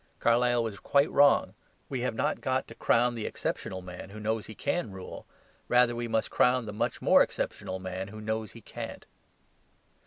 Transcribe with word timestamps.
Carlyle 0.19 0.63
was 0.63 0.79
quite 0.79 1.11
wrong; 1.11 1.53
we 1.87 2.01
have 2.01 2.15
not 2.15 2.41
got 2.41 2.67
to 2.67 2.73
crown 2.73 3.13
the 3.13 3.27
exceptional 3.27 3.83
man 3.83 4.09
who 4.09 4.19
knows 4.19 4.47
he 4.47 4.55
can 4.55 4.91
rule. 4.91 5.27
Rather 5.67 5.95
we 5.95 6.07
must 6.07 6.31
crown 6.31 6.65
the 6.65 6.73
much 6.73 7.03
more 7.03 7.21
exceptional 7.21 7.77
man 7.77 8.07
who 8.07 8.19
knows 8.19 8.53
he 8.53 8.61
can't. 8.61 9.05